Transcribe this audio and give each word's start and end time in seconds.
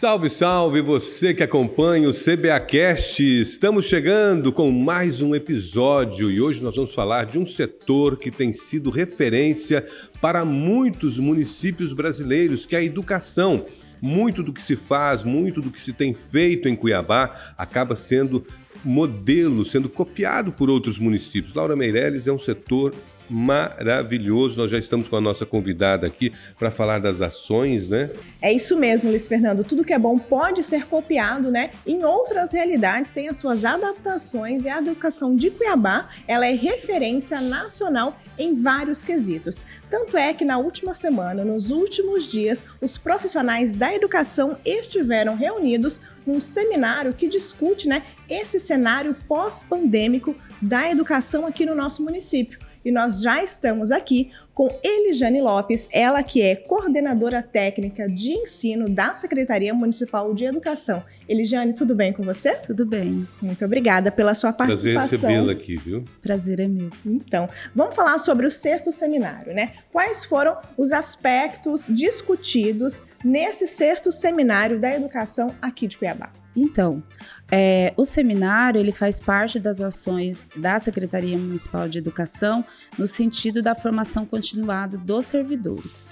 Salve, 0.00 0.30
salve 0.30 0.80
você 0.80 1.34
que 1.34 1.42
acompanha 1.42 2.08
o 2.08 2.14
CBAcast. 2.14 3.22
Estamos 3.22 3.84
chegando 3.84 4.50
com 4.50 4.72
mais 4.72 5.20
um 5.20 5.34
episódio 5.34 6.30
e 6.30 6.40
hoje 6.40 6.62
nós 6.62 6.74
vamos 6.74 6.94
falar 6.94 7.26
de 7.26 7.38
um 7.38 7.44
setor 7.44 8.16
que 8.16 8.30
tem 8.30 8.50
sido 8.50 8.88
referência 8.88 9.86
para 10.18 10.42
muitos 10.42 11.18
municípios 11.18 11.92
brasileiros, 11.92 12.64
que 12.64 12.74
é 12.74 12.78
a 12.78 12.82
educação. 12.82 13.66
Muito 14.00 14.42
do 14.42 14.54
que 14.54 14.62
se 14.62 14.74
faz, 14.74 15.22
muito 15.22 15.60
do 15.60 15.70
que 15.70 15.78
se 15.78 15.92
tem 15.92 16.14
feito 16.14 16.66
em 16.66 16.74
Cuiabá 16.74 17.52
acaba 17.58 17.94
sendo 17.94 18.42
modelo, 18.82 19.66
sendo 19.66 19.90
copiado 19.90 20.50
por 20.50 20.70
outros 20.70 20.98
municípios. 20.98 21.54
Laura 21.54 21.76
Meirelles 21.76 22.26
é 22.26 22.32
um 22.32 22.38
setor 22.38 22.94
maravilhoso. 23.30 24.56
Nós 24.56 24.70
já 24.70 24.78
estamos 24.78 25.08
com 25.08 25.16
a 25.16 25.20
nossa 25.20 25.46
convidada 25.46 26.06
aqui 26.06 26.32
para 26.58 26.70
falar 26.70 26.98
das 26.98 27.20
ações, 27.20 27.88
né? 27.88 28.10
É 28.42 28.52
isso 28.52 28.76
mesmo, 28.76 29.10
Luiz 29.10 29.28
Fernando. 29.28 29.64
Tudo 29.64 29.84
que 29.84 29.92
é 29.92 29.98
bom 29.98 30.18
pode 30.18 30.62
ser 30.62 30.86
copiado, 30.86 31.50
né? 31.50 31.70
Em 31.86 32.04
outras 32.04 32.52
realidades 32.52 33.10
tem 33.10 33.28
as 33.28 33.36
suas 33.36 33.64
adaptações 33.64 34.64
e 34.64 34.68
a 34.68 34.78
educação 34.78 35.36
de 35.36 35.50
Cuiabá, 35.50 36.08
ela 36.26 36.46
é 36.46 36.54
referência 36.54 37.40
nacional 37.40 38.18
em 38.38 38.54
vários 38.54 39.04
quesitos. 39.04 39.64
Tanto 39.90 40.16
é 40.16 40.32
que 40.32 40.44
na 40.44 40.58
última 40.58 40.94
semana, 40.94 41.44
nos 41.44 41.70
últimos 41.70 42.26
dias, 42.26 42.64
os 42.80 42.96
profissionais 42.96 43.74
da 43.74 43.94
educação 43.94 44.56
estiveram 44.64 45.36
reunidos 45.36 46.00
num 46.26 46.40
seminário 46.40 47.12
que 47.12 47.28
discute, 47.28 47.86
né, 47.86 48.02
esse 48.28 48.58
cenário 48.58 49.14
pós-pandêmico 49.28 50.34
da 50.60 50.90
educação 50.90 51.46
aqui 51.46 51.66
no 51.66 51.74
nosso 51.74 52.02
município 52.02 52.58
e 52.84 52.90
nós 52.90 53.20
já 53.20 53.42
estamos 53.42 53.90
aqui 53.90 54.30
com 54.54 54.68
Elijane 54.82 55.40
Lopes, 55.40 55.88
ela 55.90 56.22
que 56.22 56.42
é 56.42 56.54
coordenadora 56.54 57.42
técnica 57.42 58.08
de 58.08 58.32
ensino 58.32 58.88
da 58.88 59.16
Secretaria 59.16 59.72
Municipal 59.72 60.34
de 60.34 60.44
Educação. 60.44 61.02
Elijane, 61.28 61.74
tudo 61.74 61.94
bem 61.94 62.12
com 62.12 62.22
você? 62.22 62.56
Tudo 62.56 62.84
bem. 62.84 63.26
Muito 63.40 63.64
obrigada 63.64 64.10
pela 64.12 64.34
sua 64.34 64.52
participação. 64.52 65.08
Prazer 65.08 65.18
recebê-la 65.18 65.52
aqui, 65.52 65.76
viu? 65.76 66.04
Prazer 66.20 66.60
é 66.60 66.68
meu. 66.68 66.90
Então, 67.06 67.48
vamos 67.74 67.94
falar 67.94 68.18
sobre 68.18 68.46
o 68.46 68.50
sexto 68.50 68.92
seminário, 68.92 69.54
né? 69.54 69.72
Quais 69.92 70.24
foram 70.24 70.58
os 70.76 70.92
aspectos 70.92 71.86
discutidos 71.88 73.02
nesse 73.24 73.66
sexto 73.66 74.12
seminário 74.12 74.78
da 74.78 74.94
educação 74.94 75.54
aqui 75.62 75.86
de 75.86 75.96
Cuiabá? 75.96 76.30
Então, 76.54 77.02
é, 77.50 77.94
o 77.96 78.04
seminário 78.04 78.80
ele 78.80 78.92
faz 78.92 79.20
parte 79.20 79.58
das 79.58 79.80
ações 79.80 80.48
da 80.56 80.78
Secretaria 80.78 81.38
Municipal 81.38 81.88
de 81.88 81.98
Educação 81.98 82.64
no 82.98 83.06
sentido 83.06 83.62
da 83.62 83.74
formação 83.74 84.26
continuada 84.26 84.98
dos 84.98 85.26
servidores. 85.26 86.06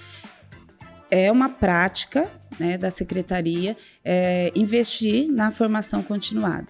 É 1.11 1.31
uma 1.31 1.49
prática 1.49 2.29
né, 2.59 2.77
da 2.77 2.91
secretaria 2.91 3.75
é, 4.03 4.51
investir 4.55 5.29
na 5.29 5.51
formação 5.51 6.03
continuada. 6.03 6.67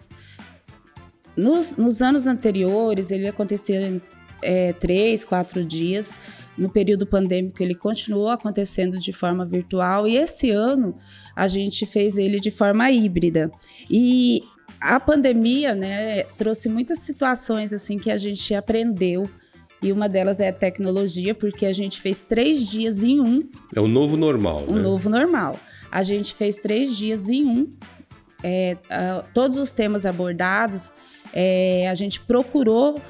Nos, 1.35 1.75
nos, 1.75 2.01
anos 2.01 2.25
anteriores, 2.25 3.11
ele 3.11 3.27
acontecia 3.27 3.81
em 3.81 4.01
é, 4.41 4.73
três, 4.73 5.23
quatro 5.23 5.63
dias. 5.63 6.19
No 6.59 6.69
período 6.69 7.07
pandêmico, 7.07 7.63
ele 7.63 7.73
continuou 7.73 8.29
acontecendo 8.29 8.97
de 8.97 9.13
forma 9.13 9.45
virtual 9.45 10.07
e 10.07 10.17
esse 10.17 10.51
ano 10.51 10.95
a 11.35 11.47
gente 11.47 11.85
fez 11.85 12.17
ele 12.17 12.39
de 12.39 12.51
forma 12.51 12.91
híbrida. 12.91 13.49
E 13.89 14.43
a 14.79 14.99
pandemia, 14.99 15.73
né, 15.73 16.23
trouxe 16.37 16.67
muitas 16.67 16.99
situações 16.99 17.73
assim 17.73 17.97
que 17.97 18.11
a 18.11 18.17
gente 18.17 18.53
aprendeu 18.53 19.29
e 19.81 19.91
uma 19.91 20.09
delas 20.09 20.39
é 20.39 20.49
a 20.49 20.53
tecnologia, 20.53 21.33
porque 21.33 21.65
a 21.65 21.71
gente 21.71 22.01
fez 22.01 22.21
três 22.21 22.67
dias 22.67 23.03
em 23.03 23.19
um. 23.21 23.47
É 23.73 23.79
o 23.79 23.87
novo 23.87 24.17
normal, 24.17 24.65
um 24.67 24.75
né? 24.75 24.81
novo 24.81 25.09
normal. 25.09 25.55
A 25.89 26.03
gente 26.03 26.33
fez 26.35 26.57
três 26.57 26.95
dias 26.97 27.29
em 27.29 27.45
um. 27.45 27.73
É, 28.43 28.77
uh, 28.85 29.23
todos 29.33 29.57
os 29.57 29.71
temas 29.71 30.05
abordados, 30.05 30.93
é, 31.33 31.87
a 31.89 31.95
gente 31.95 32.19
procurou 32.19 33.01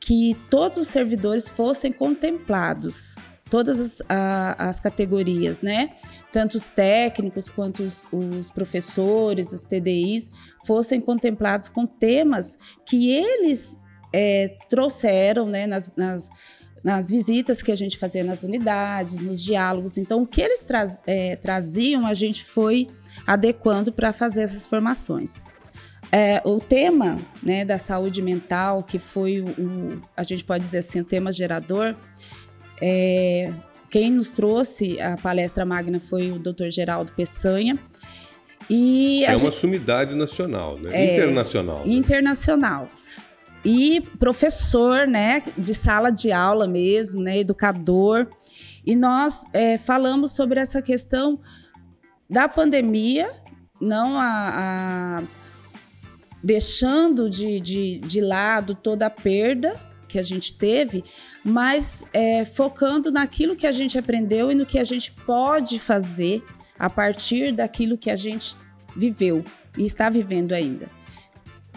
que 0.00 0.36
todos 0.48 0.78
os 0.78 0.88
servidores 0.88 1.48
fossem 1.48 1.92
contemplados 1.92 3.14
todas 3.50 3.80
as, 3.80 4.02
a, 4.08 4.68
as 4.68 4.80
categorias, 4.80 5.60
né? 5.60 5.90
Tanto 6.32 6.54
os 6.54 6.70
técnicos 6.70 7.50
quanto 7.50 7.82
os, 7.82 8.06
os, 8.12 8.48
professores, 8.48 9.52
os 9.52 9.64
TDIs, 9.64 10.30
fossem 10.64 11.00
contemplados 11.00 11.68
com 11.68 11.84
temas 11.84 12.56
que 12.86 13.10
eles 13.10 13.76
é, 14.12 14.56
trouxeram, 14.68 15.46
né, 15.46 15.66
nas, 15.66 15.92
nas, 15.96 16.30
nas, 16.82 17.10
visitas 17.10 17.62
que 17.62 17.72
a 17.72 17.74
gente 17.74 17.98
fazia 17.98 18.22
nas 18.22 18.44
unidades, 18.44 19.20
nos 19.20 19.42
diálogos. 19.42 19.98
Então, 19.98 20.22
o 20.22 20.26
que 20.26 20.40
eles 20.40 20.64
é, 21.06 21.34
traziam, 21.36 22.06
a 22.06 22.14
gente 22.14 22.44
foi 22.44 22.86
adequando 23.26 23.92
para 23.92 24.12
fazer 24.12 24.42
essas 24.42 24.66
formações. 24.66 25.40
É, 26.12 26.42
o 26.44 26.58
tema 26.58 27.16
né, 27.42 27.64
da 27.64 27.78
saúde 27.78 28.20
mental, 28.20 28.82
que 28.82 28.98
foi 28.98 29.40
o, 29.40 29.44
o, 29.46 30.02
a 30.16 30.22
gente 30.24 30.42
pode 30.42 30.64
dizer 30.64 30.78
assim, 30.78 31.00
o 31.00 31.04
tema 31.04 31.32
gerador, 31.32 31.94
é, 32.82 33.52
quem 33.88 34.10
nos 34.10 34.30
trouxe 34.30 35.00
a 35.00 35.16
palestra 35.16 35.64
magna 35.64 36.00
foi 36.00 36.32
o 36.32 36.38
Dr. 36.38 36.68
Geraldo 36.70 37.12
Peçanha. 37.12 37.78
E 38.68 39.24
é 39.24 39.34
uma 39.36 39.50
sumidade 39.50 40.14
nacional, 40.14 40.78
né? 40.78 40.90
É, 40.92 41.14
internacional. 41.14 41.78
Né? 41.84 41.94
Internacional. 41.94 42.88
E 43.64 44.00
professor, 44.18 45.06
né, 45.06 45.42
de 45.58 45.74
sala 45.74 46.10
de 46.10 46.32
aula 46.32 46.66
mesmo, 46.66 47.20
né, 47.20 47.38
educador. 47.38 48.28
E 48.86 48.96
nós 48.96 49.44
é, 49.52 49.76
falamos 49.76 50.32
sobre 50.32 50.60
essa 50.60 50.80
questão 50.80 51.40
da 52.28 52.48
pandemia, 52.48 53.30
não 53.80 54.18
a, 54.18 54.22
a 55.18 55.22
deixando 56.42 57.28
de, 57.28 57.60
de, 57.60 57.98
de 57.98 58.20
lado 58.20 58.74
toda 58.74 59.06
a 59.06 59.10
perda, 59.10 59.78
que 60.08 60.18
a 60.18 60.22
gente 60.22 60.52
teve, 60.54 61.04
mas 61.44 62.04
é, 62.12 62.44
focando 62.44 63.10
naquilo 63.12 63.54
que 63.54 63.66
a 63.66 63.72
gente 63.72 63.96
aprendeu 63.96 64.50
e 64.50 64.54
no 64.54 64.66
que 64.66 64.78
a 64.78 64.84
gente 64.84 65.12
pode 65.12 65.78
fazer 65.78 66.42
a 66.78 66.90
partir 66.90 67.52
daquilo 67.52 67.96
que 67.96 68.10
a 68.10 68.16
gente 68.16 68.56
viveu 68.96 69.44
e 69.78 69.82
está 69.82 70.10
vivendo 70.10 70.52
ainda. 70.52 70.88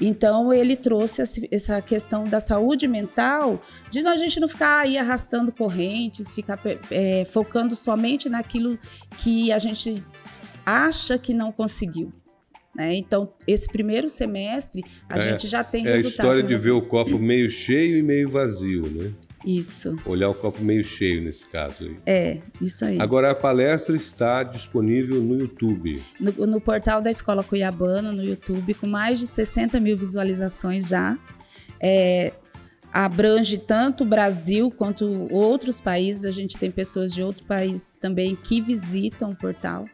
Então 0.01 0.51
ele 0.51 0.75
trouxe 0.75 1.22
essa 1.51 1.80
questão 1.81 2.24
da 2.24 2.40
saúde 2.40 2.88
mental, 2.88 3.62
de 3.91 4.00
a 4.00 4.18
gente 4.18 4.40
não 4.40 4.47
ficar 4.47 4.80
aí 4.80 4.97
arrastando 4.97 5.51
correntes, 5.51 6.34
ficar 6.34 6.59
é, 6.90 7.25
focando 7.25 7.75
somente 7.75 8.28
naquilo 8.28 8.80
que 9.19 9.51
a 9.51 9.59
gente 9.59 10.03
acha 10.66 11.18
que 11.19 11.34
não 11.34 11.51
conseguiu. 11.51 12.12
Né? 12.75 12.95
Então, 12.95 13.31
esse 13.47 13.67
primeiro 13.67 14.09
semestre, 14.09 14.84
a 15.07 15.17
é, 15.17 15.19
gente 15.19 15.47
já 15.47 15.63
tem 15.63 15.85
é 15.88 15.91
resultados. 15.94 16.17
É 16.17 16.22
a 16.22 16.35
história 16.35 16.44
de 16.44 16.63
ver 16.63 16.72
o 16.72 16.81
copo 16.81 17.19
meio 17.19 17.50
cheio 17.50 17.97
e 17.97 18.03
meio 18.03 18.29
vazio, 18.29 18.84
né? 18.89 19.11
Isso. 19.45 19.97
Olhar 20.06 20.29
o 20.29 20.34
copo 20.34 20.63
meio 20.63 20.83
cheio 20.83 21.22
nesse 21.22 21.45
caso 21.45 21.83
aí. 21.83 21.97
É, 22.06 22.38
isso 22.62 22.85
aí. 22.85 23.00
Agora 23.00 23.31
a 23.31 23.35
palestra 23.35 23.95
está 23.95 24.41
disponível 24.41 25.22
no 25.22 25.38
YouTube. 25.38 26.01
No, 26.19 26.47
no 26.47 26.62
portal 26.62 27.01
da 27.01 27.12
Escola 27.12 27.44
Cuiabana, 27.44 28.12
no 28.12 28.23
YouTube, 28.23 28.73
com 28.73 28.88
mais 28.88 29.19
de 29.19 29.28
60 29.28 29.79
mil 29.79 29.97
visualizações 29.97 30.88
já. 30.88 31.17
É, 31.79 32.31
abrange 32.94 33.57
tanto 33.57 34.03
o 34.03 34.07
Brasil 34.07 34.72
quanto 34.72 35.28
outros 35.29 35.81
países. 35.81 36.23
A 36.23 36.31
gente 36.31 36.57
tem 36.57 36.72
pessoas 36.72 37.13
de 37.13 37.22
outros 37.22 37.45
países 37.45 37.97
também 37.97 38.35
que 38.35 38.62
visitam 38.62 39.31
o 39.31 39.35
portal. 39.35 39.85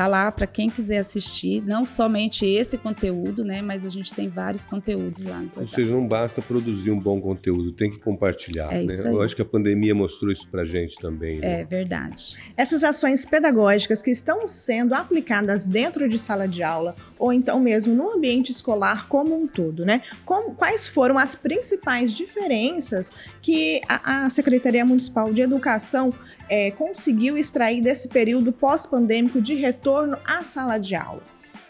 Tá 0.00 0.06
lá 0.06 0.32
para 0.32 0.46
quem 0.46 0.70
quiser 0.70 0.96
assistir, 0.96 1.62
não 1.66 1.84
somente 1.84 2.46
esse 2.46 2.78
conteúdo, 2.78 3.44
né, 3.44 3.60
mas 3.60 3.84
a 3.84 3.90
gente 3.90 4.14
tem 4.14 4.30
vários 4.30 4.64
conteúdos 4.64 5.22
lá. 5.22 5.44
Ou 5.54 5.68
seja, 5.68 5.92
não 5.92 6.08
basta 6.08 6.40
produzir 6.40 6.90
um 6.90 6.98
bom 6.98 7.20
conteúdo, 7.20 7.70
tem 7.70 7.90
que 7.90 7.98
compartilhar, 7.98 8.72
é 8.72 8.82
né? 8.82 8.94
Isso 8.94 9.06
aí. 9.06 9.12
Eu 9.12 9.20
acho 9.20 9.36
que 9.36 9.42
a 9.42 9.44
pandemia 9.44 9.94
mostrou 9.94 10.32
isso 10.32 10.48
pra 10.48 10.64
gente 10.64 10.96
também, 10.96 11.38
né? 11.38 11.60
É 11.60 11.64
verdade. 11.66 12.34
Essas 12.56 12.82
ações 12.82 13.26
pedagógicas 13.26 14.00
que 14.00 14.10
estão 14.10 14.48
sendo 14.48 14.94
aplicadas 14.94 15.66
dentro 15.66 16.08
de 16.08 16.18
sala 16.18 16.48
de 16.48 16.62
aula 16.62 16.96
ou 17.18 17.30
então 17.30 17.60
mesmo 17.60 17.94
no 17.94 18.10
ambiente 18.10 18.50
escolar 18.50 19.06
como 19.06 19.38
um 19.38 19.46
todo, 19.46 19.84
né? 19.84 20.00
Como, 20.24 20.54
quais 20.54 20.88
foram 20.88 21.18
as 21.18 21.34
principais 21.34 22.14
diferenças 22.14 23.12
que 23.42 23.82
a, 23.86 24.24
a 24.24 24.30
Secretaria 24.30 24.82
Municipal 24.82 25.30
de 25.30 25.42
Educação 25.42 26.14
é, 26.48 26.70
conseguiu 26.72 27.38
extrair 27.38 27.80
desse 27.80 28.08
período 28.08 28.50
pós-pandêmico 28.50 29.40
de 29.40 29.54
retorno 29.54 29.89
à 30.24 30.42
sala 30.42 30.78
de 30.78 30.94
aula? 30.94 31.22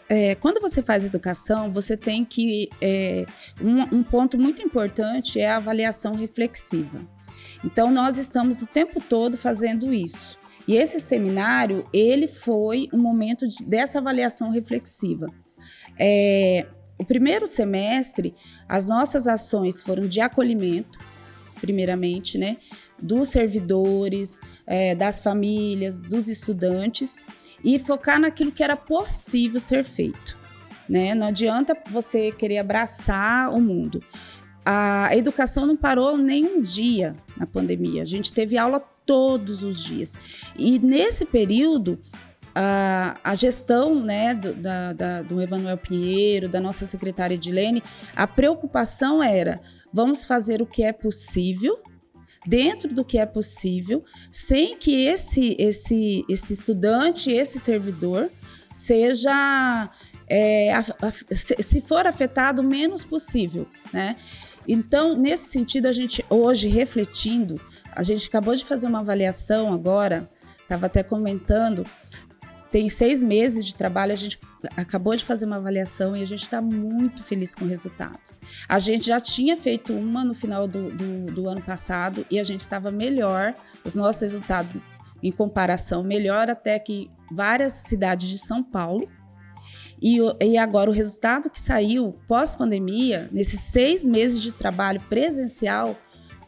É, 0.09 0.35
quando 0.35 0.59
você 0.59 0.81
faz 0.81 1.05
educação, 1.05 1.71
você 1.71 1.95
tem 1.95 2.25
que. 2.25 2.69
É, 2.81 3.25
um, 3.61 3.99
um 3.99 4.03
ponto 4.03 4.37
muito 4.37 4.61
importante 4.61 5.39
é 5.39 5.49
a 5.49 5.55
avaliação 5.55 6.15
reflexiva. 6.15 6.99
Então, 7.63 7.91
nós 7.91 8.17
estamos 8.17 8.61
o 8.61 8.67
tempo 8.67 9.01
todo 9.01 9.37
fazendo 9.37 9.93
isso. 9.93 10.37
E 10.67 10.75
esse 10.75 10.99
seminário, 10.99 11.85
ele 11.93 12.27
foi 12.27 12.89
um 12.93 12.97
momento 12.97 13.47
de, 13.47 13.63
dessa 13.63 13.99
avaliação 13.99 14.51
reflexiva. 14.51 15.27
É, 15.97 16.67
o 16.97 17.05
primeiro 17.05 17.47
semestre, 17.47 18.35
as 18.67 18.85
nossas 18.85 19.27
ações 19.27 19.81
foram 19.81 20.07
de 20.07 20.21
acolhimento, 20.21 20.99
primeiramente, 21.59 22.37
né? 22.37 22.57
Dos 23.01 23.29
servidores, 23.29 24.39
é, 24.67 24.93
das 24.93 25.19
famílias, 25.19 25.97
dos 25.97 26.27
estudantes. 26.27 27.21
E 27.63 27.79
focar 27.79 28.19
naquilo 28.19 28.51
que 28.51 28.63
era 28.63 28.75
possível 28.75 29.59
ser 29.59 29.83
feito. 29.83 30.37
Né? 30.87 31.15
Não 31.15 31.27
adianta 31.27 31.77
você 31.89 32.31
querer 32.31 32.57
abraçar 32.57 33.53
o 33.53 33.61
mundo. 33.61 34.03
A 34.65 35.15
educação 35.15 35.65
não 35.65 35.75
parou 35.75 36.17
nem 36.17 36.45
um 36.45 36.61
dia 36.61 37.15
na 37.35 37.47
pandemia. 37.47 38.01
A 38.01 38.05
gente 38.05 38.31
teve 38.31 38.57
aula 38.57 38.79
todos 39.05 39.63
os 39.63 39.83
dias. 39.83 40.17
E 40.55 40.77
nesse 40.79 41.25
período, 41.25 41.99
a, 42.53 43.17
a 43.23 43.33
gestão 43.35 43.95
né, 43.95 44.33
do, 44.33 44.53
da, 44.53 44.93
da, 44.93 45.21
do 45.21 45.41
Emanuel 45.41 45.77
Pinheiro, 45.77 46.47
da 46.47 46.59
nossa 46.59 46.85
secretária 46.85 47.35
Edilene, 47.35 47.81
a 48.15 48.27
preocupação 48.27 49.23
era: 49.23 49.59
vamos 49.91 50.25
fazer 50.25 50.61
o 50.61 50.65
que 50.65 50.83
é 50.83 50.93
possível 50.93 51.79
dentro 52.45 52.93
do 52.93 53.05
que 53.05 53.17
é 53.17 53.25
possível, 53.25 54.03
sem 54.31 54.77
que 54.77 55.05
esse, 55.05 55.55
esse, 55.59 56.25
esse 56.27 56.53
estudante, 56.53 57.31
esse 57.31 57.59
servidor, 57.59 58.31
seja. 58.73 59.89
É, 60.27 60.73
a, 60.73 60.79
a, 60.79 61.11
se 61.35 61.81
for 61.81 62.07
afetado 62.07 62.61
o 62.61 62.65
menos 62.65 63.03
possível, 63.03 63.67
né? 63.91 64.15
Então, 64.67 65.17
nesse 65.17 65.49
sentido, 65.49 65.87
a 65.87 65.91
gente 65.91 66.23
hoje 66.29 66.67
refletindo, 66.67 67.59
a 67.93 68.03
gente 68.03 68.27
acabou 68.27 68.55
de 68.55 68.63
fazer 68.63 68.87
uma 68.87 68.99
avaliação 68.99 69.73
agora, 69.73 70.29
estava 70.61 70.85
até 70.85 71.03
comentando, 71.03 71.85
tem 72.71 72.87
seis 72.87 73.21
meses 73.21 73.65
de 73.65 73.75
trabalho, 73.75 74.13
a 74.13 74.15
gente 74.15 74.39
acabou 74.77 75.13
de 75.13 75.25
fazer 75.25 75.45
uma 75.45 75.57
avaliação 75.57 76.15
e 76.15 76.23
a 76.23 76.25
gente 76.25 76.43
está 76.43 76.61
muito 76.61 77.21
feliz 77.21 77.53
com 77.53 77.65
o 77.65 77.67
resultado. 77.67 78.19
A 78.67 78.79
gente 78.79 79.07
já 79.07 79.19
tinha 79.19 79.57
feito 79.57 79.91
uma 79.93 80.23
no 80.23 80.33
final 80.33 80.67
do, 80.67 80.89
do, 80.89 81.25
do 81.33 81.49
ano 81.49 81.61
passado 81.61 82.25
e 82.31 82.39
a 82.39 82.43
gente 82.43 82.61
estava 82.61 82.89
melhor, 82.89 83.53
os 83.83 83.93
nossos 83.93 84.21
resultados 84.21 84.77
em 85.21 85.31
comparação, 85.31 86.01
melhor 86.01 86.49
até 86.49 86.79
que 86.79 87.11
várias 87.29 87.73
cidades 87.73 88.29
de 88.29 88.37
São 88.37 88.63
Paulo. 88.63 89.07
E, 90.01 90.17
e 90.39 90.57
agora 90.57 90.89
o 90.89 90.93
resultado 90.93 91.49
que 91.49 91.59
saiu 91.59 92.13
pós-pandemia, 92.25 93.27
nesses 93.31 93.59
seis 93.59 94.05
meses 94.05 94.41
de 94.41 94.53
trabalho 94.53 95.01
presencial, 95.01 95.95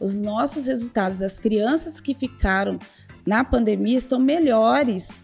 os 0.00 0.16
nossos 0.16 0.66
resultados 0.66 1.18
das 1.18 1.38
crianças 1.38 2.00
que 2.00 2.14
ficaram 2.14 2.78
na 3.26 3.44
pandemia 3.44 3.96
estão 3.96 4.18
melhores 4.18 5.23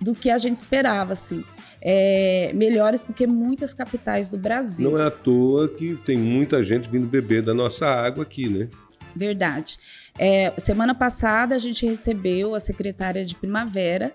do 0.00 0.14
que 0.14 0.30
a 0.30 0.38
gente 0.38 0.56
esperava, 0.56 1.12
assim. 1.12 1.44
É, 1.80 2.50
melhores 2.54 3.04
do 3.04 3.12
que 3.12 3.26
muitas 3.26 3.74
capitais 3.74 4.30
do 4.30 4.38
Brasil. 4.38 4.90
Não 4.90 4.98
é 4.98 5.06
à 5.06 5.10
toa 5.10 5.68
que 5.68 5.96
tem 5.96 6.16
muita 6.16 6.62
gente 6.62 6.88
vindo 6.88 7.06
beber 7.06 7.42
da 7.42 7.52
nossa 7.52 7.86
água 7.86 8.22
aqui, 8.22 8.48
né? 8.48 8.68
Verdade. 9.14 9.78
É, 10.18 10.52
semana 10.58 10.94
passada 10.94 11.54
a 11.54 11.58
gente 11.58 11.86
recebeu 11.86 12.54
a 12.54 12.60
secretária 12.60 13.24
de 13.24 13.34
primavera, 13.34 14.12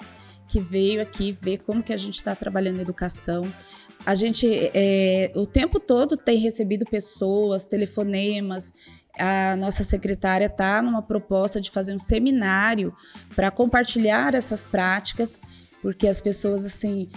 que 0.48 0.60
veio 0.60 1.02
aqui 1.02 1.38
ver 1.40 1.60
como 1.60 1.84
que 1.84 1.94
a 1.94 1.98
gente 1.98 2.16
está 2.16 2.36
trabalhando 2.36 2.80
a 2.80 2.82
educação. 2.82 3.44
A 4.06 4.16
gente, 4.16 4.48
é, 4.74 5.32
o 5.36 5.46
tempo 5.46 5.80
todo, 5.80 6.18
tem 6.18 6.40
recebido 6.40 6.86
pessoas, 6.86 7.66
telefonemas, 7.66 8.74
a 9.18 9.56
nossa 9.58 9.84
secretária 9.84 10.46
está 10.46 10.82
numa 10.82 11.02
proposta 11.02 11.60
de 11.60 11.70
fazer 11.70 11.94
um 11.94 12.00
seminário 12.00 12.96
para 13.36 13.52
compartilhar 13.52 14.34
essas 14.34 14.66
práticas 14.66 15.42
porque 15.82 16.08
as 16.08 16.20
pessoas, 16.20 16.66
assim, 16.66 17.10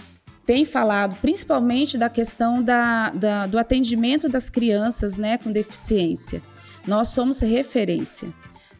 têm 0.45 0.65
falado 0.65 1.15
principalmente 1.21 1.97
da 1.97 2.09
questão 2.09 2.61
da, 2.61 3.09
da, 3.11 3.47
do 3.47 3.57
atendimento 3.57 4.27
das 4.29 4.49
crianças 4.49 5.15
né, 5.15 5.37
com 5.37 5.51
deficiência. 5.51 6.41
Nós 6.87 7.09
somos 7.09 7.39
referência. 7.39 8.33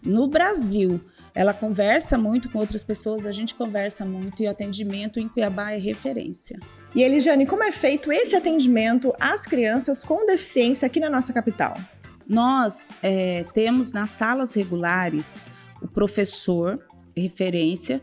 No 0.03 0.27
Brasil, 0.27 0.99
ela 1.33 1.53
conversa 1.53 2.17
muito 2.17 2.49
com 2.49 2.59
outras 2.59 2.83
pessoas, 2.83 3.25
a 3.25 3.31
gente 3.31 3.55
conversa 3.55 4.05
muito 4.05 4.43
e 4.43 4.47
o 4.47 4.51
atendimento 4.51 5.19
em 5.19 5.27
Cuiabá 5.27 5.71
é 5.71 5.77
referência. 5.77 6.59
E 6.93 7.01
Eliane, 7.01 7.47
como 7.47 7.63
é 7.63 7.71
feito 7.71 8.11
esse 8.11 8.35
atendimento 8.35 9.13
às 9.19 9.45
crianças 9.45 10.03
com 10.03 10.25
deficiência 10.25 10.85
aqui 10.85 10.99
na 10.99 11.09
nossa 11.09 11.33
capital? 11.33 11.75
Nós 12.27 12.85
é, 13.01 13.45
temos 13.53 13.91
nas 13.91 14.11
salas 14.11 14.53
regulares 14.53 15.41
o 15.81 15.87
professor 15.87 16.79
referência 17.15 18.01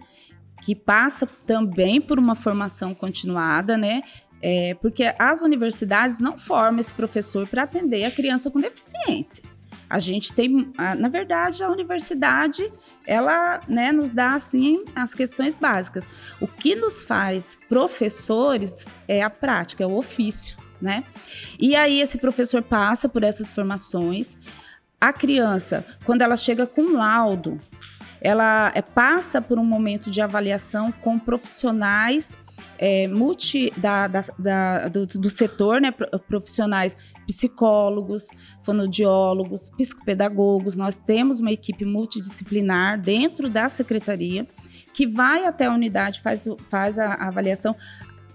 que 0.61 0.75
passa 0.75 1.27
também 1.47 2.01
por 2.01 2.19
uma 2.19 2.35
formação 2.35 2.95
continuada, 2.95 3.77
né? 3.77 4.03
É, 4.43 4.75
porque 4.81 5.15
as 5.19 5.43
universidades 5.43 6.21
não 6.21 6.39
formam 6.39 6.81
esse 6.81 6.93
professor 6.93 7.47
para 7.47 7.65
atender 7.65 8.05
a 8.05 8.11
criança 8.11 8.51
com 8.51 8.59
deficiência. 8.61 9.45
A 9.89 9.99
gente 9.99 10.33
tem, 10.33 10.73
na 10.99 11.09
verdade, 11.09 11.65
a 11.65 11.69
universidade, 11.69 12.73
ela 13.05 13.61
né, 13.67 13.91
nos 13.91 14.11
dá, 14.11 14.35
assim, 14.35 14.85
as 14.95 15.15
questões 15.15 15.59
básicas. 15.59 16.05
O 16.41 16.47
que 16.47 16.77
nos 16.77 17.03
faz 17.03 17.59
professores 17.69 18.87
é 19.09 19.21
a 19.21 19.29
prática, 19.29 19.83
é 19.83 19.87
o 19.87 19.97
ofício, 19.97 20.57
né? 20.81 21.03
E 21.59 21.75
aí 21.75 22.01
esse 22.01 22.19
professor 22.19 22.63
passa 22.63 23.09
por 23.09 23.25
essas 23.25 23.51
formações. 23.51 24.39
A 25.01 25.13
criança, 25.13 25.85
quando 26.05 26.23
ela 26.23 26.37
chega 26.37 26.69
com 26.69 26.93
laudo, 26.93 27.61
ela 28.21 28.71
é, 28.75 28.83
passa 28.83 29.41
por 29.41 29.59
um 29.59 29.65
momento 29.65 30.11
de 30.11 30.21
avaliação 30.21 30.93
com 30.93 31.19
profissionais 31.19 32.37
é, 32.79 33.07
multi 33.07 33.73
da, 33.77 34.07
da, 34.07 34.21
da 34.39 34.89
do, 34.89 35.07
do, 35.07 35.31
setor, 35.31 35.81
né, 35.81 35.91
profissionais 36.29 36.97
psicólogos, 37.27 38.27
fonodiólogos, 38.63 39.71
psicopedagogos. 39.71 40.77
Nós 40.77 40.99
temos 40.99 41.41
uma 41.41 41.51
equipe 41.51 41.85
multidisciplinar 41.85 43.01
dentro 43.01 43.49
da 43.49 43.69
secretaria 43.69 44.47
que 44.93 45.07
vai 45.07 45.45
até 45.45 45.67
a 45.67 45.73
unidade, 45.73 46.21
faz, 46.21 46.47
faz 46.69 46.99
a, 46.99 47.15
a 47.15 47.29
avaliação. 47.29 47.75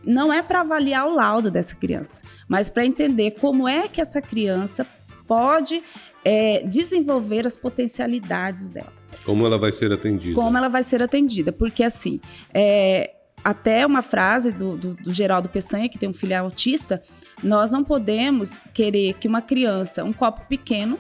Não 0.04 0.32
é 0.32 0.42
para 0.42 0.62
avaliar 0.62 1.08
o 1.08 1.16
laudo 1.16 1.50
dessa 1.50 1.76
criança, 1.76 2.24
mas 2.48 2.70
para 2.70 2.86
entender 2.86 3.32
como 3.32 3.68
é 3.68 3.88
que 3.88 4.00
essa 4.00 4.22
criança 4.22 4.86
pode 5.28 5.84
é, 6.24 6.64
desenvolver 6.68 7.48
as 7.48 7.58
potencialidades 7.58 8.70
dela. 8.70 8.94
Como 9.26 9.46
ela 9.46 9.58
vai 9.58 9.72
ser 9.72 9.92
atendida? 9.92 10.36
Como 10.36 10.58
ela 10.58 10.70
vai 10.70 10.84
ser 10.84 11.02
atendida, 11.02 11.52
porque 11.52 11.84
assim, 11.84 12.20
é, 12.54 13.16
até 13.44 13.86
uma 13.86 14.02
frase 14.02 14.52
do, 14.52 14.78
do, 14.78 14.96
do, 14.96 15.14
Geraldo 15.14 15.50
Peçanha, 15.50 15.90
que 15.90 15.98
tem 15.98 16.10
um 16.10 16.14
filho 16.14 16.40
autista, 16.40 17.02
nós 17.44 17.72
não 17.72 17.84
podemos 17.84 18.58
querer 18.74 19.14
que 19.16 19.28
uma 19.28 19.42
criança, 19.42 20.04
um 20.04 20.14
copo 20.14 20.46
pequeno, 20.48 21.00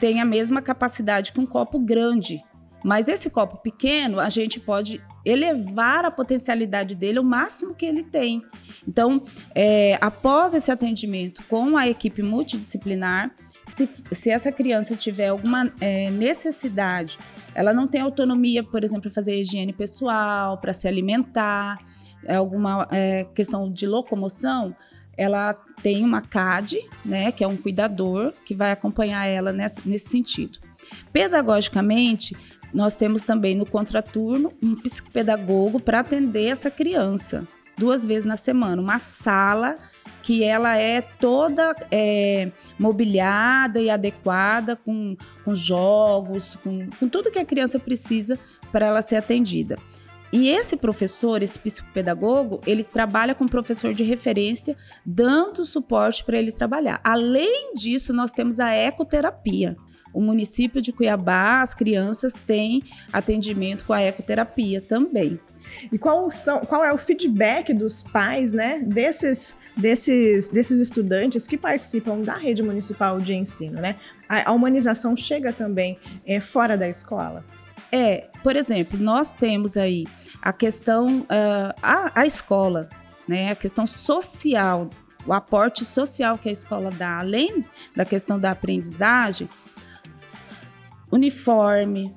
tenha 0.00 0.22
a 0.22 0.26
mesma 0.26 0.60
capacidade 0.60 1.32
que 1.32 1.40
um 1.40 1.46
copo 1.46 1.78
grande. 1.78 2.42
Mas 2.84 3.08
esse 3.08 3.30
copo 3.30 3.56
pequeno, 3.56 4.20
a 4.20 4.28
gente 4.28 4.60
pode 4.60 5.00
elevar 5.24 6.04
a 6.04 6.10
potencialidade 6.10 6.94
dele 6.94 7.18
o 7.18 7.24
máximo 7.24 7.74
que 7.74 7.86
ele 7.86 8.02
tem. 8.02 8.42
Então, 8.86 9.22
é, 9.54 9.98
após 10.00 10.54
esse 10.54 10.70
atendimento 10.70 11.42
com 11.48 11.76
a 11.76 11.88
equipe 11.88 12.22
multidisciplinar, 12.22 13.34
se, 13.66 13.88
se 14.12 14.30
essa 14.30 14.52
criança 14.52 14.94
tiver 14.94 15.28
alguma 15.28 15.72
é, 15.80 16.10
necessidade, 16.10 17.18
ela 17.54 17.72
não 17.72 17.86
tem 17.86 18.00
autonomia, 18.00 18.62
por 18.62 18.84
exemplo, 18.84 19.02
para 19.02 19.10
fazer 19.10 19.40
higiene 19.40 19.72
pessoal, 19.72 20.58
para 20.58 20.72
se 20.72 20.86
alimentar, 20.86 21.78
é 22.24 22.36
alguma 22.36 22.86
é, 22.90 23.24
questão 23.34 23.70
de 23.70 23.86
locomoção, 23.86 24.74
ela 25.16 25.54
tem 25.82 26.04
uma 26.04 26.20
CAD, 26.20 26.78
né, 27.04 27.32
que 27.32 27.42
é 27.42 27.46
um 27.46 27.56
cuidador, 27.56 28.32
que 28.44 28.54
vai 28.54 28.70
acompanhar 28.70 29.26
ela 29.26 29.52
nesse, 29.52 29.88
nesse 29.88 30.08
sentido. 30.10 30.58
Pedagogicamente, 31.12 32.36
nós 32.72 32.96
temos 32.96 33.22
também 33.22 33.54
no 33.54 33.64
contraturno 33.64 34.52
um 34.62 34.74
psicopedagogo 34.74 35.80
para 35.80 36.00
atender 36.00 36.48
essa 36.48 36.70
criança 36.70 37.46
duas 37.76 38.04
vezes 38.04 38.24
na 38.24 38.36
semana, 38.36 38.80
uma 38.80 38.98
sala 38.98 39.76
que 40.22 40.42
ela 40.42 40.76
é 40.76 41.00
toda 41.00 41.74
é, 41.90 42.50
mobiliada 42.78 43.80
e 43.80 43.88
adequada 43.88 44.74
com, 44.74 45.16
com 45.44 45.54
jogos, 45.54 46.56
com, 46.64 46.88
com 46.98 47.08
tudo 47.08 47.30
que 47.30 47.38
a 47.38 47.44
criança 47.44 47.78
precisa 47.78 48.38
para 48.72 48.86
ela 48.86 49.02
ser 49.02 49.16
atendida. 49.16 49.78
E 50.32 50.48
esse 50.48 50.76
professor, 50.76 51.42
esse 51.42 51.58
psicopedagogo, 51.58 52.60
ele 52.66 52.82
trabalha 52.82 53.34
com 53.34 53.46
professor 53.46 53.94
de 53.94 54.02
referência, 54.02 54.76
dando 55.04 55.64
suporte 55.64 56.24
para 56.24 56.36
ele 56.36 56.50
trabalhar. 56.50 57.00
Além 57.04 57.72
disso, 57.74 58.12
nós 58.12 58.32
temos 58.32 58.58
a 58.58 58.74
ecoterapia. 58.74 59.76
O 60.12 60.20
município 60.20 60.80
de 60.80 60.92
Cuiabá, 60.92 61.62
as 61.62 61.74
crianças 61.74 62.32
têm 62.34 62.82
atendimento 63.12 63.84
com 63.84 63.92
a 63.92 64.02
ecoterapia 64.02 64.80
também. 64.80 65.38
E 65.92 65.98
qual, 65.98 66.30
são, 66.30 66.60
qual 66.60 66.84
é 66.84 66.92
o 66.92 66.98
feedback 66.98 67.74
dos 67.74 68.02
pais, 68.02 68.52
né, 68.52 68.78
desses 68.78 69.56
desses, 69.76 70.48
desses 70.48 70.80
estudantes 70.80 71.46
que 71.46 71.58
participam 71.58 72.22
da 72.22 72.34
rede 72.34 72.62
municipal 72.62 73.20
de 73.20 73.34
ensino, 73.34 73.80
né? 73.80 73.96
A, 74.28 74.50
a 74.50 74.52
humanização 74.52 75.14
chega 75.16 75.52
também 75.52 75.98
é, 76.24 76.40
fora 76.40 76.78
da 76.78 76.88
escola? 76.88 77.44
É, 77.92 78.28
por 78.42 78.56
exemplo, 78.56 78.98
nós 78.98 79.34
temos 79.34 79.76
aí 79.76 80.04
a 80.40 80.52
questão, 80.52 81.20
uh, 81.20 81.74
a, 81.82 82.20
a 82.20 82.26
escola, 82.26 82.88
né? 83.28 83.50
A 83.50 83.54
questão 83.54 83.86
social, 83.86 84.88
o 85.26 85.32
aporte 85.32 85.84
social 85.84 86.38
que 86.38 86.48
a 86.48 86.52
escola 86.52 86.90
dá, 86.90 87.18
além 87.18 87.64
da 87.94 88.04
questão 88.04 88.40
da 88.40 88.52
aprendizagem, 88.52 89.48
uniforme, 91.16 92.14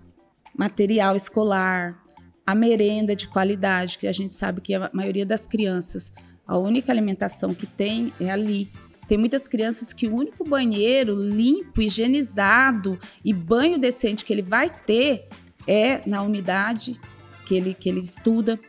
material 0.56 1.16
escolar, 1.16 2.00
a 2.46 2.54
merenda 2.54 3.16
de 3.16 3.28
qualidade, 3.28 3.98
que 3.98 4.08
a 4.08 4.12
gente 4.12 4.34
sabe 4.34 4.62
que 4.62 4.74
a 4.74 4.90
maioria 4.94 5.26
das 5.26 5.46
crianças, 5.46 6.12
a 6.48 6.58
única 6.58 6.92
alimentação 6.92 7.54
que 7.54 7.66
tem 7.66 8.14
é 8.20 8.30
ali. 8.30 8.72
Tem 9.08 9.18
muitas 9.18 9.48
crianças 9.48 9.92
que 9.94 10.08
o 10.08 10.16
único 10.16 10.44
banheiro 10.44 11.16
limpo, 11.16 11.82
higienizado 11.82 13.00
e 13.26 13.34
banho 13.34 13.80
decente 13.80 14.24
que 14.24 14.34
ele 14.34 14.42
vai 14.42 14.70
ter 14.70 15.28
é 15.68 16.02
na 16.08 16.22
unidade 16.22 17.00
que 17.46 17.56
ele, 17.56 17.74
que 17.74 17.90
ele 17.90 18.00
estuda. 18.00 18.60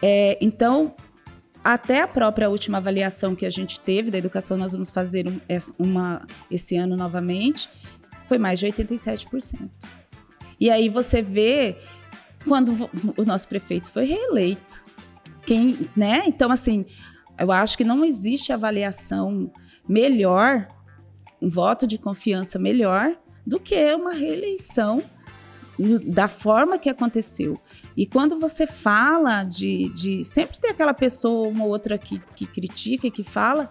É, 0.00 0.38
então, 0.40 0.94
até 1.62 2.00
a 2.02 2.08
própria 2.08 2.48
última 2.48 2.78
avaliação 2.78 3.34
que 3.34 3.44
a 3.44 3.50
gente 3.50 3.78
teve 3.80 4.10
da 4.10 4.18
educação, 4.18 4.56
nós 4.56 4.72
vamos 4.72 4.90
fazer 4.90 5.28
um, 5.28 5.40
uma 5.78 6.26
esse 6.50 6.76
ano 6.76 6.96
novamente, 6.96 7.68
foi 8.30 8.38
mais 8.38 8.60
de 8.60 8.66
87%. 8.68 9.68
E 10.60 10.70
aí 10.70 10.88
você 10.88 11.20
vê 11.20 11.76
quando 12.46 12.88
o 13.16 13.24
nosso 13.24 13.48
prefeito 13.48 13.90
foi 13.90 14.04
reeleito. 14.04 14.84
Quem, 15.44 15.90
né? 15.96 16.22
Então, 16.26 16.52
assim, 16.52 16.86
eu 17.36 17.50
acho 17.50 17.76
que 17.76 17.82
não 17.82 18.04
existe 18.04 18.52
avaliação 18.52 19.52
melhor, 19.88 20.68
um 21.42 21.48
voto 21.48 21.88
de 21.88 21.98
confiança 21.98 22.56
melhor 22.56 23.16
do 23.44 23.58
que 23.58 23.92
uma 23.94 24.12
reeleição 24.12 25.02
da 26.04 26.28
forma 26.28 26.78
que 26.78 26.88
aconteceu. 26.88 27.58
E 27.96 28.06
quando 28.06 28.38
você 28.38 28.64
fala 28.64 29.42
de. 29.42 29.88
de 29.88 30.22
sempre 30.22 30.60
tem 30.60 30.70
aquela 30.70 30.94
pessoa, 30.94 31.48
uma 31.48 31.64
outra 31.64 31.98
que, 31.98 32.22
que 32.36 32.46
critica 32.46 33.08
e 33.08 33.10
que 33.10 33.24
fala, 33.24 33.68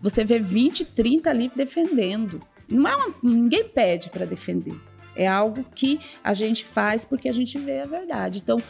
você 0.00 0.24
vê 0.24 0.40
20, 0.40 0.86
30 0.86 1.30
ali 1.30 1.52
defendendo. 1.54 2.40
Não 2.72 2.88
é 2.88 2.96
uma, 2.96 3.14
ninguém 3.22 3.64
pede 3.64 4.10
para 4.10 4.24
defender. 4.24 4.74
É 5.14 5.26
algo 5.26 5.64
que 5.74 6.00
a 6.24 6.32
gente 6.32 6.64
faz 6.64 7.04
porque 7.04 7.28
a 7.28 7.32
gente 7.32 7.58
vê 7.58 7.80
a 7.80 7.86
verdade. 7.86 8.40
Então, 8.42 8.60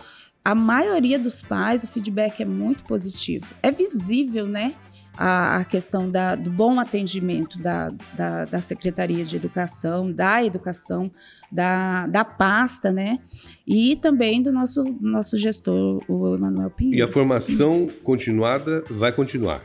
a 0.44 0.54
maioria 0.54 1.18
dos 1.18 1.40
pais, 1.40 1.85
o 1.85 1.87
feedback 1.87 2.42
é 2.42 2.44
muito 2.44 2.82
positivo. 2.85 3.47
É 3.62 3.71
visível, 3.71 4.47
né? 4.47 4.75
A, 5.14 5.59
a 5.59 5.64
questão 5.64 6.11
da, 6.11 6.35
do 6.35 6.50
bom 6.50 6.80
atendimento 6.80 7.59
da, 7.59 7.90
da, 8.14 8.47
da, 8.47 8.61
Secretaria 8.62 9.25
de 9.26 9.37
Educação, 9.37 10.11
da 10.11 10.42
Educação, 10.42 11.11
da, 11.50 12.06
da 12.06 12.25
pasta, 12.25 12.90
né? 12.90 13.18
E 13.66 13.94
também 13.97 14.42
do 14.42 14.50
nosso, 14.50 14.82
nosso 15.00 15.37
gestor, 15.37 16.02
o 16.09 16.35
Emanuel 16.35 16.71
Pinheiro. 16.71 16.99
E 16.99 17.02
a 17.02 17.12
formação 17.12 17.87
continuada 18.02 18.82
vai 18.90 19.12
continuar? 19.12 19.62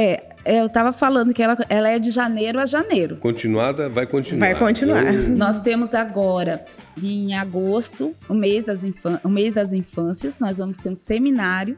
É, 0.00 0.22
eu 0.44 0.66
estava 0.66 0.92
falando 0.92 1.34
que 1.34 1.42
ela, 1.42 1.56
ela 1.68 1.88
é 1.88 1.98
de 1.98 2.12
janeiro 2.12 2.60
a 2.60 2.64
janeiro. 2.64 3.16
Continuada, 3.16 3.88
vai 3.88 4.06
continuar. 4.06 4.46
Vai 4.46 4.56
continuar. 4.56 5.12
Eu... 5.12 5.30
Nós 5.30 5.60
temos 5.60 5.92
agora, 5.92 6.64
em 7.02 7.34
agosto, 7.34 8.14
o 8.28 8.34
mês 8.34 8.64
das, 8.64 8.84
infân 8.84 9.18
o 9.24 9.28
mês 9.28 9.52
das 9.52 9.72
infâncias, 9.72 10.38
nós 10.38 10.58
vamos 10.58 10.76
ter 10.76 10.88
um 10.88 10.94
seminário 10.94 11.76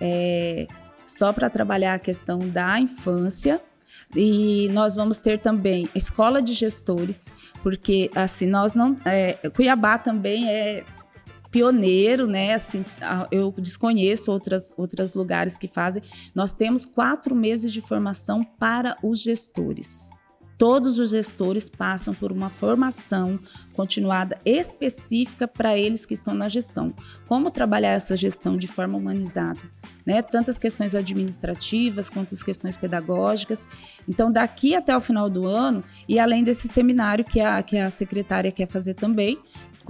é, 0.00 0.66
só 1.06 1.34
para 1.34 1.50
trabalhar 1.50 1.92
a 1.92 1.98
questão 1.98 2.38
da 2.38 2.80
infância. 2.80 3.60
E 4.16 4.70
nós 4.72 4.96
vamos 4.96 5.20
ter 5.20 5.38
também 5.38 5.86
escola 5.94 6.40
de 6.40 6.54
gestores, 6.54 7.30
porque 7.62 8.10
assim, 8.14 8.46
nós 8.46 8.72
não. 8.72 8.96
É, 9.04 9.34
Cuiabá 9.54 9.98
também 9.98 10.48
é 10.48 10.82
pioneiro, 11.50 12.26
né? 12.26 12.54
Assim, 12.54 12.84
eu 13.30 13.52
desconheço 13.58 14.30
outras, 14.30 14.72
outros 14.76 15.14
lugares 15.14 15.58
que 15.58 15.68
fazem. 15.68 16.02
Nós 16.34 16.52
temos 16.52 16.86
quatro 16.86 17.34
meses 17.34 17.72
de 17.72 17.80
formação 17.80 18.42
para 18.42 18.96
os 19.02 19.20
gestores. 19.20 20.10
Todos 20.60 20.98
os 20.98 21.08
gestores 21.08 21.70
passam 21.70 22.12
por 22.12 22.30
uma 22.30 22.50
formação 22.50 23.40
continuada 23.72 24.38
específica 24.44 25.48
para 25.48 25.74
eles 25.74 26.04
que 26.04 26.12
estão 26.12 26.34
na 26.34 26.50
gestão. 26.50 26.92
Como 27.26 27.50
trabalhar 27.50 27.92
essa 27.92 28.14
gestão 28.14 28.58
de 28.58 28.66
forma 28.66 28.98
humanizada, 28.98 29.58
né? 30.04 30.20
Tanto 30.20 30.50
as 30.50 30.58
questões 30.58 30.94
administrativas 30.94 32.10
quanto 32.10 32.34
as 32.34 32.42
questões 32.42 32.76
pedagógicas. 32.76 33.66
Então, 34.06 34.30
daqui 34.30 34.74
até 34.74 34.94
o 34.94 35.00
final 35.00 35.30
do 35.30 35.46
ano, 35.46 35.82
e 36.06 36.18
além 36.18 36.44
desse 36.44 36.68
seminário 36.68 37.24
que 37.24 37.40
a, 37.40 37.62
que 37.62 37.78
a 37.78 37.88
secretária 37.88 38.52
quer 38.52 38.66
fazer 38.66 38.92
também, 38.92 39.38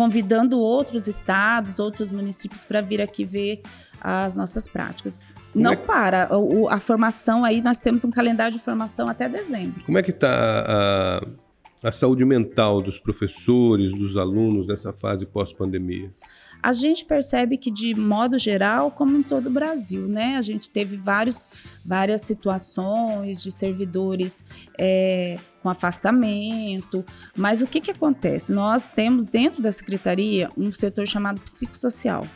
convidando 0.00 0.58
outros 0.58 1.06
estados, 1.06 1.78
outros 1.78 2.10
municípios 2.10 2.64
para 2.64 2.80
vir 2.80 3.02
aqui 3.02 3.22
ver 3.22 3.60
as 4.00 4.34
nossas 4.34 4.66
práticas. 4.66 5.30
Como 5.52 5.62
Não 5.62 5.72
é 5.72 5.76
que... 5.76 5.86
para. 5.86 6.34
O, 6.38 6.70
a 6.70 6.80
formação 6.80 7.44
aí, 7.44 7.60
nós 7.60 7.76
temos 7.76 8.02
um 8.02 8.10
calendário 8.10 8.56
de 8.56 8.62
formação 8.62 9.10
até 9.10 9.28
dezembro. 9.28 9.84
Como 9.84 9.98
é 9.98 10.02
que 10.02 10.10
está 10.10 11.20
a, 11.82 11.88
a 11.88 11.92
saúde 11.92 12.24
mental 12.24 12.80
dos 12.80 12.98
professores, 12.98 13.92
dos 13.92 14.16
alunos 14.16 14.66
nessa 14.66 14.90
fase 14.90 15.26
pós-pandemia? 15.26 16.08
A 16.62 16.72
gente 16.72 17.04
percebe 17.04 17.56
que, 17.56 17.70
de 17.70 17.94
modo 17.94 18.38
geral, 18.38 18.90
como 18.90 19.16
em 19.16 19.22
todo 19.22 19.46
o 19.46 19.50
Brasil, 19.50 20.06
né? 20.06 20.36
A 20.36 20.42
gente 20.42 20.68
teve 20.70 20.96
vários, 20.96 21.50
várias 21.84 22.22
situações 22.22 23.42
de 23.42 23.50
servidores 23.50 24.44
é, 24.78 25.36
com 25.62 25.68
afastamento, 25.68 27.04
mas 27.36 27.62
o 27.62 27.66
que, 27.66 27.80
que 27.80 27.90
acontece? 27.90 28.52
Nós 28.52 28.88
temos 28.88 29.26
dentro 29.26 29.62
da 29.62 29.72
secretaria 29.72 30.48
um 30.56 30.70
setor 30.70 31.06
chamado 31.06 31.40
psicossocial. 31.40 32.26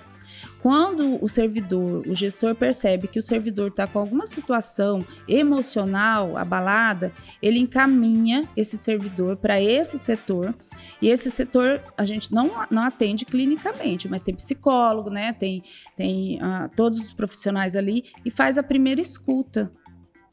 Quando 0.61 1.23
o 1.23 1.29
servidor, 1.29 2.07
o 2.07 2.15
gestor 2.15 2.55
percebe 2.55 3.09
que 3.09 3.19
o 3.19 3.23
servidor 3.23 3.69
está 3.69 3.87
com 3.87 3.99
alguma 3.99 4.27
situação 4.27 5.05
emocional 5.29 6.37
abalada, 6.37 7.13
ele 7.43 7.59
encaminha 7.59 8.49
esse 8.57 8.79
servidor 8.79 9.37
para 9.37 9.61
esse 9.61 9.99
setor. 9.99 10.55
E 11.01 11.09
esse 11.09 11.31
setor 11.31 11.83
a 11.97 12.05
gente 12.05 12.33
não, 12.33 12.51
não 12.71 12.83
atende 12.83 13.25
clinicamente, 13.25 14.09
mas 14.09 14.23
tem 14.23 14.35
psicólogo, 14.35 15.11
né? 15.11 15.33
Tem, 15.33 15.63
tem 15.97 16.39
uh, 16.39 16.69
todos 16.75 16.99
os 16.99 17.13
profissionais 17.13 17.77
ali 17.77 18.05
e 18.25 18.31
faz 18.31 18.59
a 18.59 18.63
primeira 18.63 19.01
escuta 19.01 19.71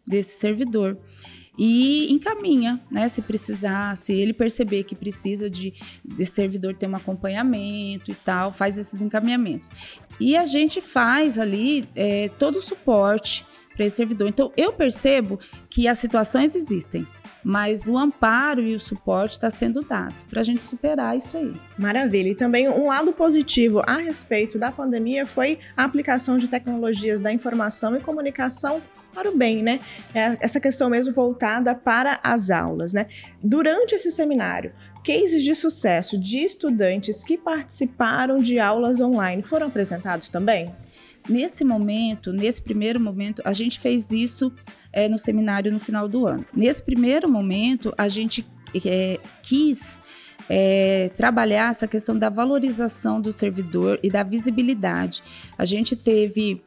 desse 0.08 0.40
servidor 0.40 0.98
e 1.64 2.12
encaminha, 2.12 2.82
né? 2.90 3.08
Se 3.08 3.22
precisar, 3.22 3.96
se 3.96 4.12
ele 4.12 4.34
perceber 4.34 4.84
que 4.84 4.96
precisa 4.96 5.48
de, 5.48 5.72
de 6.04 6.26
servidor 6.26 6.74
ter 6.74 6.88
um 6.88 6.96
acompanhamento 6.96 8.10
e 8.10 8.16
tal, 8.16 8.52
faz 8.52 8.80
esses 8.80 9.00
encaminhamentos. 9.00 9.70
E 10.20 10.36
a 10.36 10.44
gente 10.44 10.82
faz 10.82 11.38
ali 11.38 11.88
é, 11.96 12.32
todo 12.40 12.56
o 12.56 12.62
suporte 12.62 13.46
para 13.76 13.86
esse 13.86 13.98
servidor. 13.98 14.28
Então, 14.28 14.52
eu 14.58 14.74
percebo 14.74 15.40
que 15.70 15.88
as 15.88 16.00
situações 16.00 16.56
existem, 16.56 17.06
mas 17.44 17.86
o 17.86 17.96
amparo 17.96 18.64
e 18.64 18.74
o 18.74 18.80
suporte 18.80 19.34
está 19.34 19.52
sendo 19.52 19.82
dado 19.82 20.16
para 20.32 20.42
a 20.42 20.44
gente 20.44 20.66
superar 20.66 21.16
isso 21.16 21.38
aí. 21.38 21.54
Maravilha. 21.78 22.30
E 22.30 22.36
também 22.36 22.70
um 22.70 22.88
lado 22.88 23.14
positivo 23.14 23.84
a 23.86 23.98
respeito 23.98 24.58
da 24.58 24.72
pandemia 24.72 25.28
foi 25.28 25.60
a 25.78 25.84
aplicação 25.84 26.40
de 26.40 26.48
tecnologias 26.48 27.20
da 27.20 27.32
informação 27.32 27.96
e 27.96 28.00
comunicação 28.00 28.82
para 29.12 29.30
o 29.30 29.38
bem, 29.38 29.62
né? 29.62 29.80
É 30.14 30.38
essa 30.40 30.60
questão 30.60 30.90
mesmo 30.90 31.14
voltada 31.14 31.76
para 31.76 32.20
as 32.24 32.50
aulas, 32.50 32.94
né? 32.94 33.08
Durante 33.44 33.96
esse 33.96 34.12
seminário, 34.12 34.74
Cases 35.04 35.44
de 35.44 35.56
sucesso 35.56 36.16
de 36.16 36.38
estudantes 36.38 37.24
que 37.24 37.36
participaram 37.36 38.38
de 38.38 38.60
aulas 38.60 39.02
online 39.02 39.42
foram 39.42 39.66
apresentados 39.66 40.30
também? 40.30 40.72
Nesse 41.28 41.64
momento, 41.64 42.32
nesse 42.32 42.62
primeiro 42.62 43.00
momento, 43.00 43.42
a 43.44 43.52
gente 43.52 43.80
fez 43.80 44.12
isso 44.12 44.54
é, 44.94 45.10
no 45.10 45.18
seminário 45.18 45.72
no 45.72 45.80
final 45.80 46.08
do 46.08 46.28
ano. 46.28 46.46
Nesse 46.54 46.84
primeiro 46.84 47.28
momento, 47.28 47.94
a 47.98 48.08
gente 48.08 48.46
é, 48.86 49.20
quis 49.42 50.00
é, 50.54 51.10
trabalhar 51.16 51.70
essa 51.70 51.88
questão 51.88 52.20
da 52.20 52.28
valorização 52.28 53.22
do 53.22 53.32
servidor 53.32 53.98
e 54.04 54.10
da 54.10 54.22
visibilidade. 54.22 55.24
A 55.58 55.64
gente 55.64 55.96
teve 55.96 56.62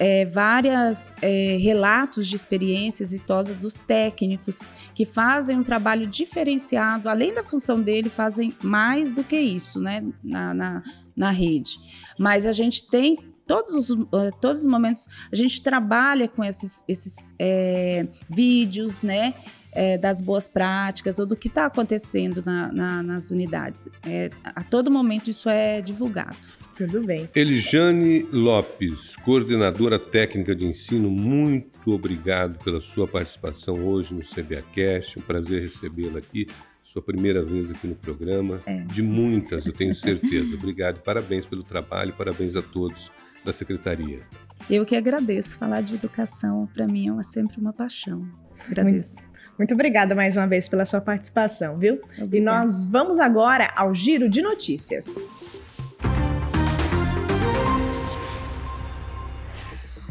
é, 0.00 0.24
vários 0.24 1.14
é, 1.22 1.56
relatos 1.56 2.26
de 2.26 2.34
experiências 2.34 3.12
exitosas 3.12 3.54
dos 3.54 3.74
técnicos 3.74 4.58
que 4.96 5.04
fazem 5.04 5.56
um 5.56 5.62
trabalho 5.62 6.08
diferenciado, 6.08 7.08
além 7.08 7.32
da 7.32 7.44
função 7.44 7.80
dele, 7.80 8.10
fazem 8.10 8.52
mais 8.64 9.12
do 9.12 9.22
que 9.22 9.38
isso 9.38 9.80
né, 9.80 10.02
na, 10.24 10.52
na, 10.52 10.82
na 11.16 11.30
rede. 11.30 11.78
Mas 12.18 12.48
a 12.48 12.52
gente 12.52 12.88
tem 12.88 13.16
todos 13.50 13.90
os, 13.90 14.08
todos 14.40 14.60
os 14.60 14.66
momentos 14.66 15.08
a 15.32 15.34
gente 15.34 15.60
trabalha 15.60 16.28
com 16.28 16.44
esses, 16.44 16.84
esses 16.86 17.34
é, 17.36 18.06
vídeos, 18.28 19.02
né? 19.02 19.34
é, 19.72 19.98
das 19.98 20.20
boas 20.20 20.46
práticas 20.46 21.18
ou 21.18 21.26
do 21.26 21.34
que 21.34 21.48
está 21.48 21.66
acontecendo 21.66 22.42
na, 22.46 22.72
na, 22.72 23.02
nas 23.02 23.32
unidades. 23.32 23.86
É, 24.06 24.30
a 24.44 24.62
todo 24.62 24.88
momento 24.88 25.30
isso 25.30 25.48
é 25.48 25.80
divulgado. 25.80 26.36
Tudo 26.76 27.02
bem. 27.02 27.28
Elijane 27.34 28.22
Lopes, 28.32 29.16
coordenadora 29.16 29.98
técnica 29.98 30.54
de 30.54 30.64
ensino, 30.64 31.10
muito 31.10 31.92
obrigado 31.92 32.56
pela 32.64 32.80
sua 32.80 33.06
participação 33.06 33.84
hoje 33.84 34.14
no 34.14 34.22
CBAcast. 34.22 35.18
Um 35.18 35.22
prazer 35.22 35.62
recebê-la 35.62 36.18
aqui. 36.18 36.46
Sua 36.84 37.02
primeira 37.02 37.44
vez 37.44 37.70
aqui 37.70 37.86
no 37.86 37.94
programa. 37.94 38.60
É. 38.66 38.78
De 38.78 39.02
muitas, 39.02 39.66
eu 39.66 39.72
tenho 39.72 39.94
certeza. 39.94 40.56
obrigado. 40.56 41.00
Parabéns 41.00 41.46
pelo 41.46 41.62
trabalho, 41.62 42.12
parabéns 42.12 42.56
a 42.56 42.62
todos 42.62 43.10
da 43.44 43.52
Secretaria. 43.52 44.20
Eu 44.68 44.84
que 44.84 44.96
agradeço. 44.96 45.58
Falar 45.58 45.80
de 45.80 45.94
educação, 45.94 46.66
para 46.74 46.86
mim, 46.86 47.18
é 47.18 47.22
sempre 47.22 47.58
uma 47.58 47.72
paixão. 47.72 48.28
Agradeço. 48.66 49.16
Muito 49.16 49.30
muito 49.60 49.74
obrigada 49.74 50.14
mais 50.14 50.38
uma 50.38 50.46
vez 50.46 50.68
pela 50.68 50.86
sua 50.86 51.02
participação, 51.02 51.74
viu? 51.74 52.00
Obrigada. 52.16 52.34
E 52.34 52.40
nós 52.40 52.86
vamos 52.86 53.18
agora 53.18 53.70
ao 53.76 53.94
giro 53.94 54.26
de 54.26 54.40
notícias. 54.40 55.18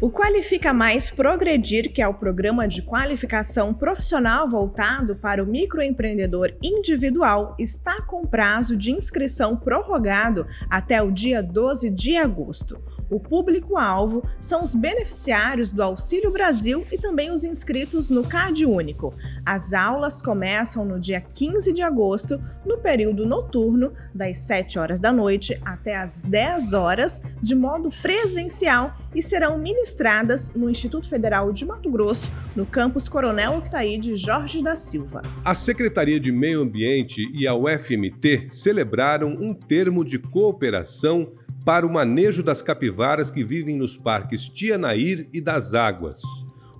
O 0.00 0.08
Qualifica 0.08 0.72
Mais 0.72 1.10
Progredir, 1.10 1.92
que 1.92 2.00
é 2.00 2.06
o 2.06 2.14
programa 2.14 2.68
de 2.68 2.80
qualificação 2.80 3.74
profissional 3.74 4.48
voltado 4.48 5.16
para 5.16 5.42
o 5.42 5.46
microempreendedor 5.46 6.54
individual, 6.62 7.56
está 7.58 8.00
com 8.02 8.24
prazo 8.24 8.76
de 8.76 8.92
inscrição 8.92 9.56
prorrogado 9.56 10.46
até 10.70 11.02
o 11.02 11.10
dia 11.10 11.42
12 11.42 11.90
de 11.90 12.16
agosto. 12.16 12.80
O 13.10 13.18
público-alvo 13.18 14.22
são 14.38 14.62
os 14.62 14.72
beneficiários 14.72 15.72
do 15.72 15.82
Auxílio 15.82 16.30
Brasil 16.30 16.86
e 16.92 16.96
também 16.96 17.32
os 17.32 17.42
inscritos 17.42 18.08
no 18.08 18.22
CAD 18.22 18.64
Único. 18.64 19.12
As 19.44 19.72
aulas 19.72 20.22
começam 20.22 20.84
no 20.84 21.00
dia 21.00 21.20
15 21.20 21.72
de 21.72 21.82
agosto, 21.82 22.40
no 22.64 22.78
período 22.78 23.26
noturno, 23.26 23.92
das 24.14 24.38
7 24.38 24.78
horas 24.78 25.00
da 25.00 25.12
noite 25.12 25.60
até 25.64 25.96
as 25.96 26.20
10 26.20 26.72
horas, 26.72 27.20
de 27.42 27.54
modo 27.56 27.90
presencial 28.00 28.96
e 29.12 29.20
serão 29.20 29.58
ministradas 29.58 30.52
no 30.54 30.70
Instituto 30.70 31.08
Federal 31.08 31.52
de 31.52 31.64
Mato 31.64 31.90
Grosso, 31.90 32.30
no 32.54 32.64
campus 32.64 33.08
Coronel 33.08 33.58
Octaíde 33.58 34.14
Jorge 34.14 34.62
da 34.62 34.76
Silva. 34.76 35.22
A 35.44 35.54
Secretaria 35.56 36.20
de 36.20 36.30
Meio 36.30 36.62
Ambiente 36.62 37.22
e 37.34 37.46
a 37.46 37.54
UFMT 37.54 38.48
celebraram 38.50 39.30
um 39.30 39.52
termo 39.52 40.04
de 40.04 40.18
cooperação 40.18 41.32
para 41.64 41.86
o 41.86 41.92
manejo 41.92 42.42
das 42.42 42.62
capivaras 42.62 43.30
que 43.30 43.44
vivem 43.44 43.76
nos 43.76 43.96
parques 43.96 44.48
Tianair 44.48 45.28
e 45.32 45.40
das 45.40 45.74
Águas. 45.74 46.20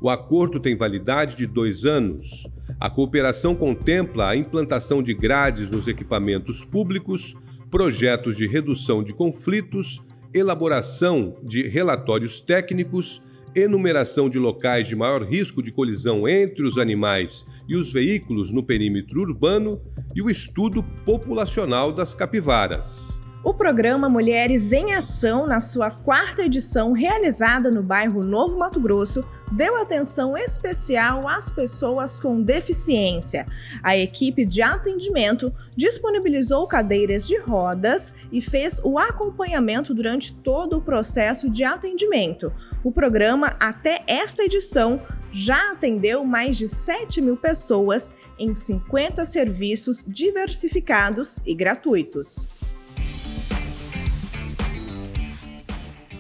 O 0.01 0.09
acordo 0.09 0.59
tem 0.59 0.75
validade 0.75 1.37
de 1.37 1.47
dois 1.47 1.85
anos. 1.85 2.47
A 2.81 2.89
cooperação 2.89 3.55
contempla 3.55 4.31
a 4.31 4.37
implantação 4.37 5.03
de 5.03 5.13
grades 5.13 5.71
nos 5.71 5.87
equipamentos 5.87 6.65
públicos, 6.65 7.35
projetos 7.71 8.37
de 8.37 8.47
redução 8.47 9.05
de 9.05 9.13
conflitos, 9.13 10.03
elaboração 10.33 11.37
de 11.43 11.69
relatórios 11.69 12.41
técnicos, 12.41 13.21
enumeração 13.55 14.31
de 14.31 14.39
locais 14.39 14.89
de 14.89 14.97
maior 14.97 15.23
risco 15.23 15.63
de 15.63 15.71
colisão 15.71 16.27
entre 16.27 16.65
os 16.65 16.79
animais 16.79 17.45
e 17.69 17.77
os 17.77 17.93
veículos 17.93 18.51
no 18.51 18.63
perímetro 18.63 19.21
urbano 19.21 19.81
e 20.15 20.23
o 20.23 20.31
estudo 20.31 20.83
populacional 21.05 21.93
das 21.93 22.15
capivaras. 22.15 23.20
O 23.43 23.55
programa 23.55 24.07
Mulheres 24.07 24.71
em 24.71 24.93
Ação, 24.93 25.47
na 25.47 25.61
sua 25.61 25.91
quarta 25.91 26.43
edição, 26.43 26.93
realizada 26.93 27.71
no 27.71 27.83
bairro 27.83 28.23
Novo 28.23 28.59
Mato 28.59 28.79
Grosso, 28.79 29.25
deu 29.51 29.79
atenção 29.79 30.37
especial 30.37 31.27
às 31.27 31.49
pessoas 31.49 32.21
com 32.21 32.43
deficiência. 32.43 33.47
A 33.83 33.97
equipe 33.97 34.45
de 34.45 34.61
atendimento 34.61 35.51
disponibilizou 35.75 36.67
cadeiras 36.67 37.27
de 37.27 37.39
rodas 37.39 38.13
e 38.31 38.43
fez 38.43 38.79
o 38.85 38.99
acompanhamento 38.99 39.95
durante 39.95 40.35
todo 40.35 40.77
o 40.77 40.83
processo 40.83 41.49
de 41.49 41.65
atendimento. 41.65 42.53
O 42.85 42.93
programa, 42.93 43.57
até 43.59 44.03
esta 44.07 44.43
edição, 44.43 45.01
já 45.33 45.73
atendeu 45.73 46.25
mais 46.27 46.59
de 46.59 46.69
7 46.69 47.23
mil 47.23 47.39
pessoas 47.39 48.13
em 48.39 48.55
50 48.55 49.25
serviços 49.25 50.05
diversificados 50.07 51.41
e 51.47 51.55
gratuitos. 51.55 52.60